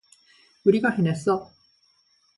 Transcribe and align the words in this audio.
우리가 0.65 0.89
해냈어. 0.89 1.51